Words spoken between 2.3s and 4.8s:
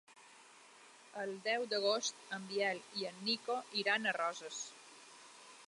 en Biel i en Nico iran a Roses.